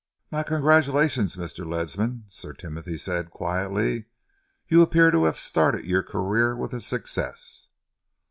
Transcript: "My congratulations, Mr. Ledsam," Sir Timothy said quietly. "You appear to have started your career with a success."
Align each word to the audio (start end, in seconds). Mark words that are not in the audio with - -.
"My 0.31 0.41
congratulations, 0.41 1.35
Mr. 1.35 1.63
Ledsam," 1.63 2.23
Sir 2.25 2.53
Timothy 2.53 2.97
said 2.97 3.29
quietly. 3.29 4.05
"You 4.67 4.81
appear 4.81 5.11
to 5.11 5.25
have 5.25 5.37
started 5.37 5.85
your 5.85 6.01
career 6.01 6.55
with 6.55 6.73
a 6.73 6.81
success." 6.81 7.67